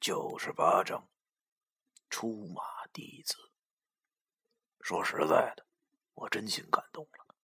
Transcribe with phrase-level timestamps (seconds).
[0.00, 1.08] 九十八章
[2.10, 2.62] 出马
[2.92, 3.36] 弟子。
[4.80, 5.66] 说实在的，
[6.14, 7.34] 我真心感动了。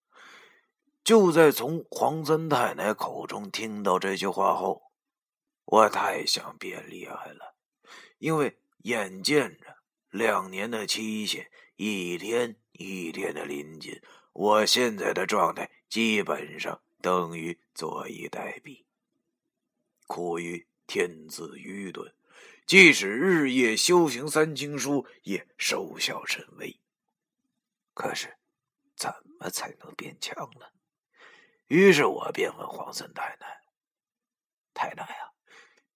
[1.03, 4.93] 就在从黄三太奶口中听到这句话后，
[5.65, 7.57] 我太想变厉害了，
[8.19, 9.79] 因为眼见着
[10.11, 14.01] 两年的期限一天一天的临近，
[14.33, 18.85] 我现在的状态基本上等于坐以待毙。
[20.07, 22.15] 苦于天资愚钝，
[22.67, 26.81] 即使日夜修行三经书，也收效甚微。
[27.95, 28.39] 可是，
[28.97, 30.67] 怎么才能变强呢？
[31.67, 33.47] 于是我便问黄三太奶
[34.75, 35.33] ：“太奶啊，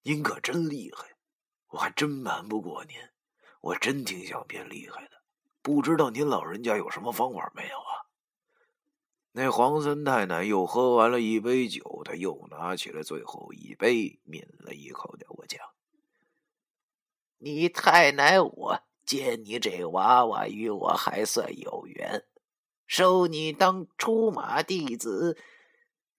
[0.02, 1.16] 您可真厉害，
[1.68, 2.96] 我还真瞒不过您。
[3.60, 5.22] 我真挺想变厉害的，
[5.60, 8.06] 不知道您老人家有什么方法没有啊？”
[9.32, 15.60] 那黄三太奶又喝完了一杯酒，他又拿起了最后一杯，抿了一口，对我讲
[17.38, 22.24] ：“你太奶，我见你这娃娃与我还算有缘，
[22.86, 25.36] 收你当出马弟子，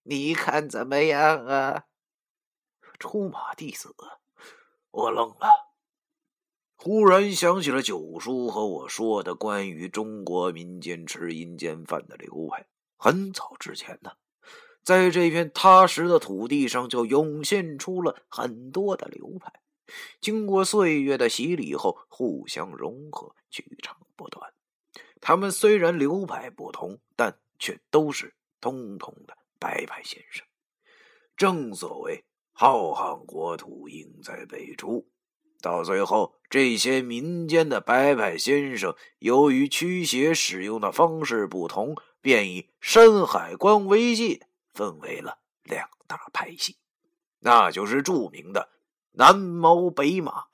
[0.04, 1.86] 你看怎么样啊？”
[3.00, 3.94] 出马弟子，
[4.92, 5.74] 我愣了，
[6.76, 12.68] 忽然想起了九叔和我说的关于中国民间吃阴间饭的流派。
[12.96, 14.14] 很早之前呢，
[14.82, 19.54] 在这片踏实的土地上，就涌现出了很多的流派。
[20.20, 24.54] 经过岁月的洗礼后，互相融合，取长补短。
[25.22, 30.46] 他们虽然流派不同，但却都是通通的白派先生。
[31.36, 35.08] 正所谓浩瀚国土，应在北出。
[35.62, 41.96] 到最后，这些民间的白派先生，由于驱邪使用的方式不同。
[42.20, 46.76] 便以山海关为界，分为了两大派系，
[47.40, 48.70] 那就是著名的
[49.20, 50.46] 南毛北马。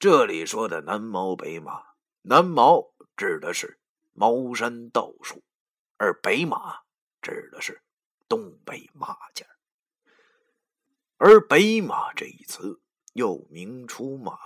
[0.00, 1.80] 这里说的南毛北马，
[2.22, 3.78] 南毛指的是
[4.12, 5.44] 茅山道术，
[5.96, 6.80] 而北马
[7.22, 7.80] 指的是
[8.28, 9.46] 东北马家。
[11.16, 12.80] 而北马这一词
[13.12, 14.36] 又名出马，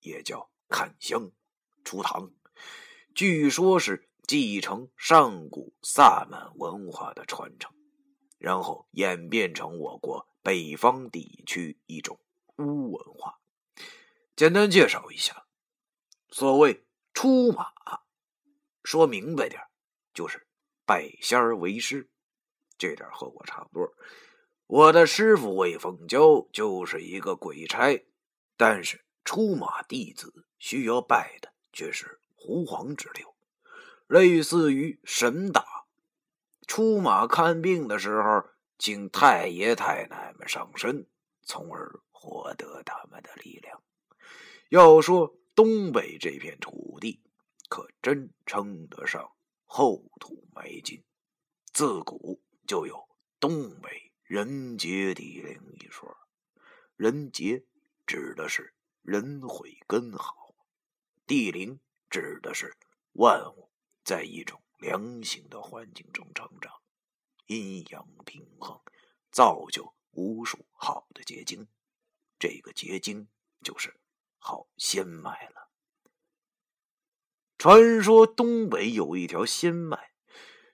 [0.00, 1.30] 也叫看香、
[1.84, 2.32] 出堂，
[3.14, 4.08] 据说是。
[4.24, 7.74] 继承上古萨满文化的传承，
[8.38, 12.18] 然后演变成我国北方地区一种
[12.58, 13.38] 巫文化。
[14.34, 15.44] 简单介绍一下，
[16.30, 17.66] 所谓出马，
[18.82, 19.60] 说明白点
[20.14, 20.46] 就是
[20.84, 22.08] 拜仙为师。
[22.78, 23.92] 这点和我差不多。
[24.66, 28.04] 我的师傅魏凤娇就是一个鬼差，
[28.56, 33.36] 但是出马弟子需要拜的却是狐黄之流。
[34.08, 35.64] 类似于神打
[36.66, 38.44] 出马看病的时候，
[38.78, 41.06] 请太爷太奶们上身，
[41.42, 43.82] 从而获得他们的力量。
[44.68, 47.20] 要说东北这片土地，
[47.68, 49.32] 可真称得上
[49.64, 51.02] 厚土埋金。
[51.72, 53.08] 自古就有
[53.40, 56.16] “东北人杰地灵”一说，
[56.94, 57.64] 人杰
[58.06, 58.72] 指的是
[59.02, 60.54] 人会根好，
[61.26, 62.76] 地灵指的是
[63.14, 63.68] 万物。
[64.04, 66.72] 在一种良性的环境中成长，
[67.46, 68.80] 阴阳平衡，
[69.30, 71.68] 造就无数好的结晶。
[72.42, 73.28] 这个结晶
[73.62, 73.94] 就是
[74.40, 75.68] 好仙脉了。
[77.56, 80.10] 传说东北有一条仙脉，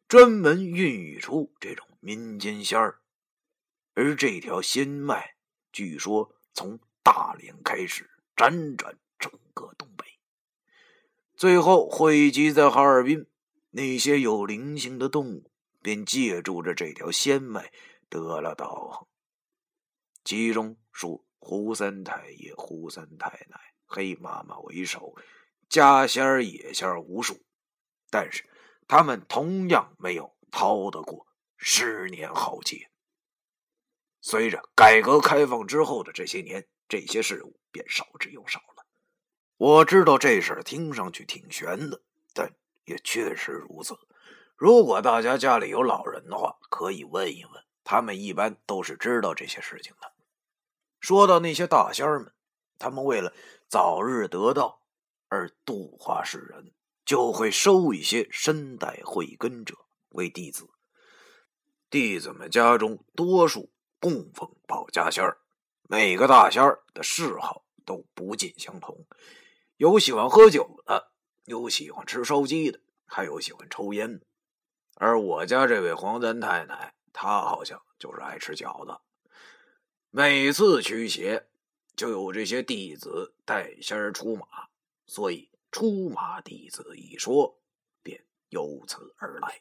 [0.09, 3.03] 专门孕育出这种民间仙儿，
[3.93, 5.35] 而这条仙脉
[5.71, 10.07] 据说从大连开始辗转整个东北。
[11.37, 13.27] 最后汇集在哈尔滨，
[13.73, 15.53] 那些有灵性的动物
[15.83, 17.71] 便借助着这条仙脉
[18.09, 19.07] 得了道行。
[20.25, 25.15] 其中属胡三太爷、胡三太奶、黑妈妈为首，
[25.69, 27.41] 家仙儿、野仙儿无数，
[28.11, 28.45] 但是
[28.87, 31.27] 他们同样没有逃得过
[31.57, 32.91] 十年浩劫。
[34.21, 38.85] 随着改革开放之后的这些年，这些事物便少之又少了。
[39.57, 42.03] 我知道这事儿听上去挺悬的，
[42.35, 42.53] 但
[42.85, 43.97] 也确实如此。
[44.57, 50.13] 如果大家家里有老人的话，可以问一问，他们一般都是知道这些事情的。
[51.01, 52.33] 说到那些大仙儿们，
[52.79, 53.33] 他们为了
[53.69, 54.83] 早日得道
[55.29, 56.73] 而度化世人，
[57.05, 59.75] 就会收一些身带慧根者
[60.11, 60.69] 为弟子。
[61.91, 65.39] 弟子们家中多数供奉保家仙儿，
[65.89, 69.07] 每个大仙儿的嗜好都不尽相同。
[69.77, 71.11] 有喜欢喝酒的，
[71.45, 74.27] 有喜欢吃烧鸡的，还有喜欢抽烟的。
[74.97, 79.01] 而我家这位黄三太奶，她好像就是爱吃饺子。
[80.11, 81.47] 每次驱邪，
[81.95, 84.47] 就有这些弟子带仙出马，
[85.07, 87.59] 所以出马弟子一说
[88.03, 89.61] 便由此而来。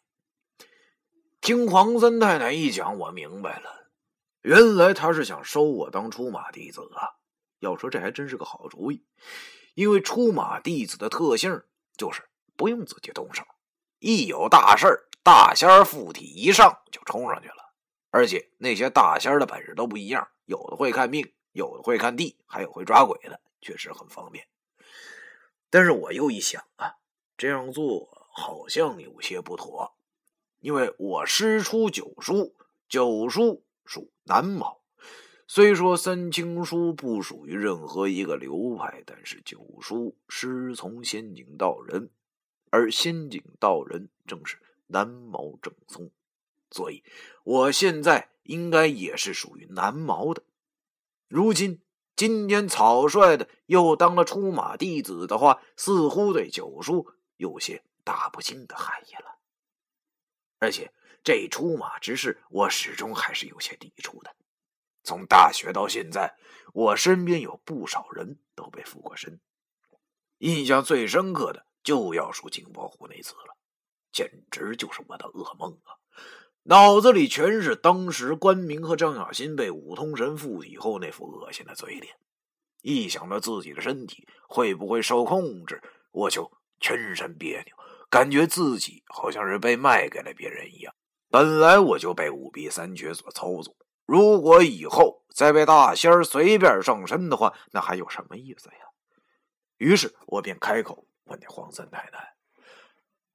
[1.41, 3.89] 听黄三太太一讲，我明白了，
[4.41, 7.19] 原来他是想收我当出马弟子啊！
[7.59, 9.03] 要说这还真是个好主意，
[9.73, 11.61] 因为出马弟子的特性
[11.97, 12.23] 就是
[12.55, 13.43] 不用自己动手，
[13.99, 17.66] 一有大事儿，大仙附体一上就冲上去了。
[18.09, 21.31] 而且那些大仙的本事都不一样，有的会看命。
[21.53, 24.45] 有的会看地，还有会抓鬼的，确实很方便。
[25.71, 26.97] 但是我又一想啊，
[27.35, 29.95] 这样做好像有些不妥，
[30.59, 32.55] 因为我师出九叔，
[32.87, 34.81] 九叔属南卯。
[35.47, 42.11] 虽说三清书不属于任何一个流派，但是九叔师从仙境道人，
[42.69, 46.11] 而仙境道人正是南卯正宗，
[46.71, 47.03] 所以
[47.43, 50.43] 我现在应该也是属于南毛的。
[51.27, 51.81] 如今
[52.15, 59.37] 今天草率的又当了出马弟子的话，似乎对九叔有些大不敬的含义了。
[60.59, 60.91] 而且
[61.23, 64.35] 这出马之事，我始终还是有些抵触的。
[65.03, 66.35] 从大学到现在，
[66.73, 69.39] 我身边有不少人都被附过身，
[70.39, 73.55] 印象最深刻的就要数金宝湖那次了，
[74.11, 75.95] 简直就是我的噩梦啊！
[76.69, 82.13] 脑子里全是当时关明和张小新被五通神附体后那副恶心的嘴脸，
[82.81, 85.81] 一想到自己的身体会不会受控制，
[86.11, 87.73] 我就全身别扭，
[88.09, 90.93] 感觉自己好像是被卖给了别人一样。
[91.29, 93.73] 本来我就被五弊三绝所操纵，
[94.05, 98.85] 如果以后再被大仙儿随便上身的话，那还有什么意思呀？
[99.77, 102.35] 于是我便开口问那黄三太太：“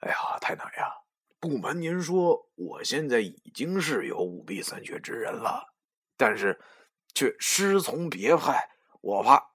[0.01, 0.93] 哎呀，太奶呀！”
[1.43, 5.75] 不瞒您说，我现在已经是有五弊三缺之人了，
[6.17, 6.61] 但是
[7.15, 9.53] 却师从别派，我怕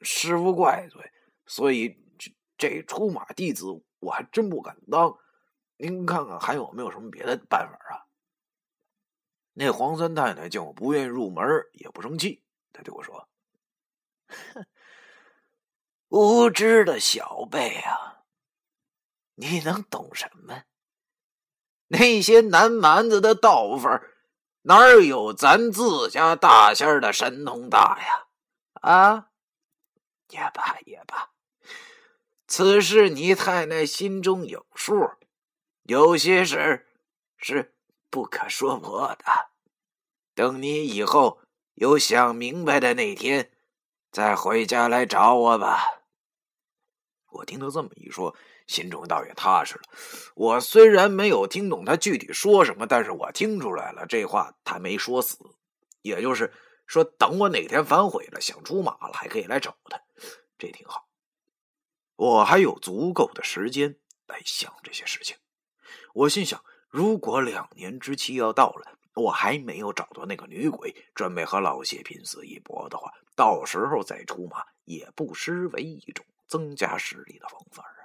[0.00, 1.12] 师傅怪罪，
[1.44, 3.66] 所以这这出马弟子
[3.98, 5.18] 我还真不敢当。
[5.76, 8.08] 您看看还有没有什么别的办法啊？
[9.52, 12.42] 那黄三太太见我不愿意入门，也不生气，
[12.72, 13.28] 她对我说
[16.08, 18.24] ：“无知的小辈啊，
[19.34, 20.64] 你能懂什么？”
[21.88, 24.02] 那些南蛮子的道法，
[24.62, 28.26] 哪有咱自家大仙的神通大呀？
[28.80, 29.28] 啊，
[30.30, 31.30] 也罢也罢，
[32.46, 35.10] 此事你太太心中有数。
[35.84, 36.86] 有些事
[37.38, 37.74] 是
[38.10, 39.48] 不可说破的，
[40.34, 41.40] 等你以后
[41.74, 43.50] 有想明白的那天，
[44.12, 46.02] 再回家来找我吧。
[47.30, 48.34] 我听他这么一说。
[48.66, 49.82] 心中倒也踏实了。
[50.34, 55.38] 我虽然没有听懂他具体说什么，但是我听出来了，这话他没说死，
[56.02, 56.52] 也就是
[56.86, 59.98] 说，等我哪天反悔了，想出马了，还可以来找他，
[60.58, 61.08] 这挺好。
[62.16, 63.96] 我还有足够的时间
[64.26, 65.34] 来想这些事情。
[66.12, 78.00] 我心想，如果两年之期要到了，我还没有找到那个女鬼，准备和老谢拼死一搏的话，到时候再出马，也不失为一种增加实力的方法啊。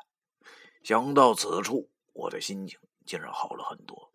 [0.84, 4.14] 想到此处，我的心情竟然好了很多。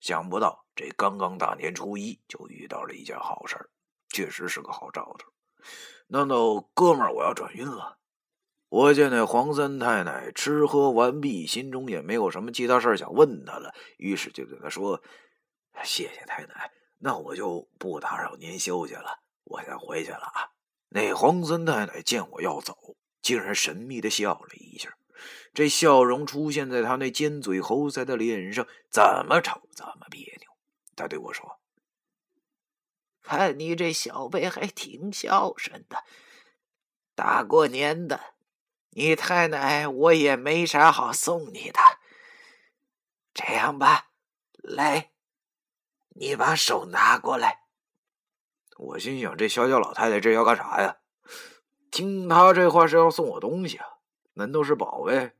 [0.00, 3.70] 想不到这刚刚大年初一就遇到了一件好事
[4.08, 5.32] 确实是个好兆头。
[6.08, 7.98] 难道哥们儿我要转运了？
[8.68, 15.02] 我见那黄三太太吃喝完毕，心中也没有什么其他事想问他了，于是就对他说
[15.84, 20.50] ：“谢谢太太，那我就不打扰您休息了，我先回去了啊。”
[20.88, 24.94] 那黄三太太见我要走，竟然神秘的笑了一下。
[25.54, 30.50] 这笑容出现在他那尖嘴猴腮的脸上，怎么瞅怎么别扭。
[30.96, 31.60] 他对我说
[33.22, 36.04] ：“看你这小辈还挺孝顺的，
[37.14, 38.34] 大过年的，
[38.90, 41.78] 你太奶我也没啥好送你的。
[43.34, 44.08] 这样吧，
[44.56, 45.12] 来，
[46.10, 47.60] 你把手拿过来。”
[48.78, 50.96] 我心想：这小小老太太这要干啥呀？
[51.92, 53.86] 听他这话是要送我东西啊？
[54.32, 55.32] 难道是宝贝？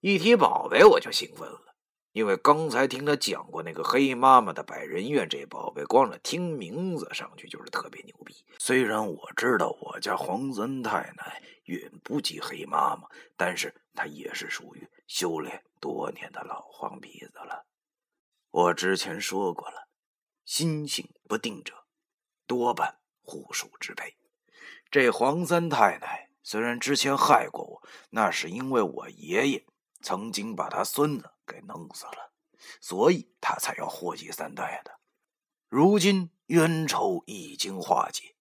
[0.00, 1.74] 一提宝贝我就兴奋了，
[2.12, 8.34] 因为刚才听他讲过那个黑妈妈的百人院，这宝贝光是听名字上去就是特别牛逼。
[8.58, 17.66] 虽然我知道我家黄三太奶远不及黑妈妈，但是她也是属于修炼多年的老黄皮子了。
[18.50, 19.86] 我之前说过了，
[20.46, 21.74] 心性不定者，
[22.46, 24.16] 多半虎鼠之辈。
[24.90, 29.64] 这黄三太太虽然之前害过我，那是因为我爷爷。
[30.02, 32.32] 曾经把他孙子给弄死了，
[32.80, 34.98] 所以他才要祸及三代的。
[35.68, 38.34] 如今冤仇已经化解，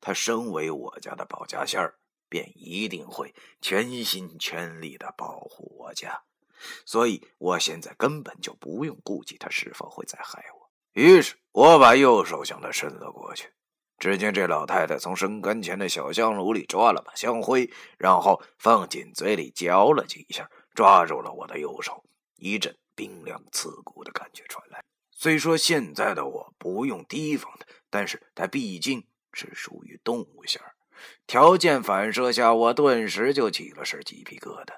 [0.00, 6.24] 他身为我家的保家仙儿，便一定会全心全力的保护我家，
[6.84, 10.68] 所以我现在根本就不用顾及他是否会再害我。
[10.94, 13.52] 于是，我把右手向他伸了过去。
[14.04, 22.04] 只见这老太太从神龛前的小香炉里抓了把香灰，然后放进嘴里嚼了几下，抓住了我的右手。
[22.36, 24.84] 一阵冰凉刺骨的感觉传来。
[25.10, 30.60] 虽说现在的我不用提防他，但是他毕竟是属于动物型，
[31.26, 34.74] 条件反射下，我顿时就起了身鸡皮疙瘩。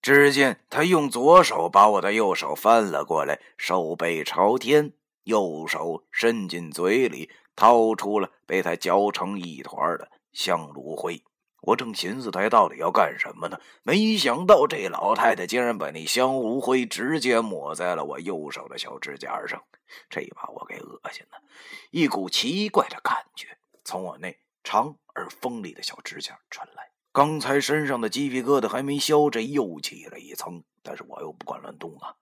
[0.00, 4.92] 只见他用左手把我的右手翻了过来，手背朝天，
[5.24, 7.28] 右手伸进嘴里。
[7.56, 11.24] 掏出了被他嚼成一团的香炉灰，
[11.62, 13.58] 我正寻思他到底要干什么呢？
[13.82, 19.62] 没想到这老太太竟然把那香炉灰直接抹在了我右手的小指甲上，
[20.10, 21.42] 这把我给恶心了。
[21.90, 30.62] 一股奇怪的感觉从我那长而锋利的小指甲传来，刚才身上的鸡皮疙瘩还没消，这又起了一层。
[30.82, 32.14] 但是我又不敢乱动啊，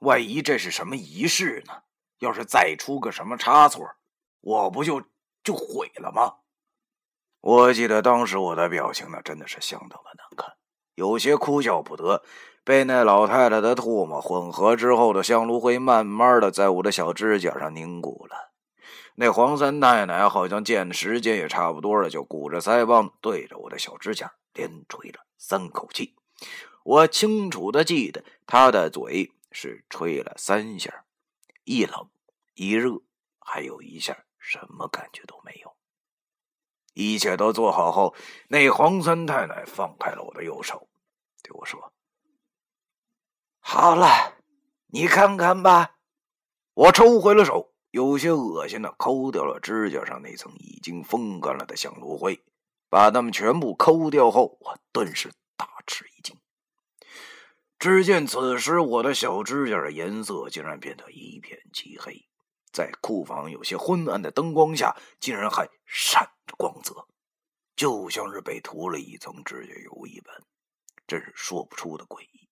[0.00, 1.84] 万一这是什么仪式呢？
[2.18, 3.88] 要是再出个什么差错？
[4.40, 5.02] 我不就
[5.42, 6.36] 就毁了吗？
[7.40, 10.56] 我记得当时我的表情那真的是相当的难看，
[10.94, 12.22] 有些哭笑不得。
[12.64, 18.52] 被那老太太的唾沫混合之后的香炉灰，慢慢的在我的小指甲上凝固了。
[19.14, 26.14] 那黄三奶奶好像见时间也差不多了，就鼓着腮帮对着我的小指甲连吹了三口气。
[26.84, 31.04] 我清楚的记得，她的嘴是吹了三下，
[31.64, 32.10] 一冷
[32.54, 33.00] 一热，
[33.38, 34.24] 还有一下。
[34.38, 35.76] 什么感觉都没有。
[36.94, 38.14] 一切都做好后，
[38.48, 40.88] 那黄三太太放开了我的右手，
[41.42, 41.92] 对我说
[43.60, 44.38] ：“好了，
[44.86, 45.96] 你看看吧。”
[46.74, 52.40] 我抽回了手，有些恶心的抠掉了指甲上那层已经风干了的香炉灰。
[52.90, 56.34] 把它们全部抠掉后，我顿时大吃一惊。
[57.78, 62.26] 只见此时我的小指甲的颜色竟然变得一片漆黑。
[62.72, 67.06] 在库房有些昏暗的灯光下，竟然还闪着光泽，
[67.74, 70.34] 就像是被涂了一层指甲油一般，
[71.06, 72.48] 真是说不出的诡异。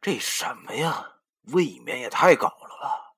[0.00, 1.20] 这什么呀？
[1.52, 3.14] 未免也太搞了吧！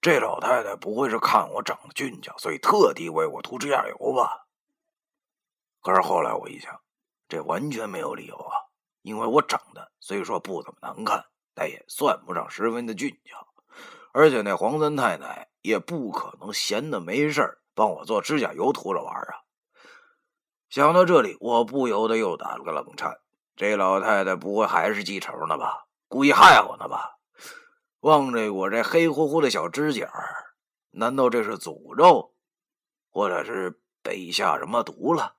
[0.00, 4.48] 这老太太不会是看我长得俊俏，所以特地为我涂指甲油吧？
[5.80, 6.82] 可是后来我一想，
[7.28, 8.56] 这完全没有理由啊！
[9.02, 13.51] 因为我长得虽说不怎么难看，但也算不上十分的俊俏。
[14.12, 19.42] 而且那黄三太太也不可能闲的没事儿帮我做指甲油涂着玩啊！
[20.68, 23.18] 想到这里，我不由得又打了个冷颤。
[23.56, 25.86] 这老太太不会还是记仇呢吧？
[26.08, 27.18] 故意害我呢吧？
[28.00, 30.10] 望着我这黑乎乎的小指甲，
[30.90, 32.34] 难道这是诅咒，
[33.10, 35.36] 或者是被下什么毒了？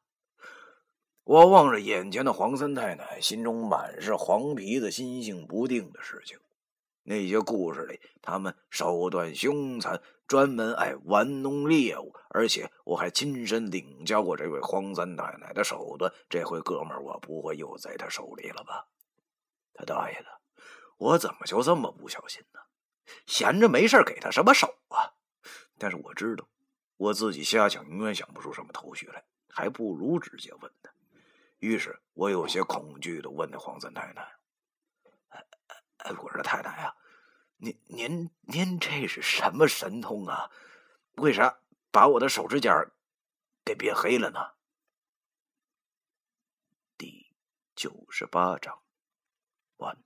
[1.24, 6.40] 我望着眼前的黄三太太，心中满是黄皮子心性不定的事情。
[7.04, 16.12] 那些故事里，他们手段凶残，专门爱玩弄猎物，而且我还亲身领教过这位黄三奶奶的手段。
[16.30, 18.88] 这回哥们儿，我不会又在他手里了吧？
[19.74, 20.28] 他大爷的，
[20.98, 22.60] 我怎么就这么不小心呢？
[23.26, 25.12] 闲着没事给他什么手啊？
[25.78, 26.48] 但是我知道，
[26.96, 30.90] 我自己瞎想永远想不出什么头绪来，还不如直接问他。
[31.60, 34.26] 于是我有些恐惧的问那黄三太太。
[36.04, 36.96] 哎，我说太太呀，
[37.58, 40.52] 您您您这是什么神通啊？
[41.16, 41.60] 为啥
[41.92, 42.74] 把我的手指甲
[43.64, 44.54] 给变黑了呢？
[46.98, 47.34] 第
[47.76, 48.82] 九十八章
[49.78, 49.98] 完。